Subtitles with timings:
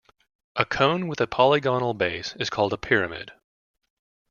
[0.55, 3.33] A cone with a polygonal base is called a pyramid.